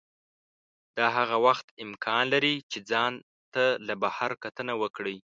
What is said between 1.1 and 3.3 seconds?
هغه وخت امکان لري چې ځان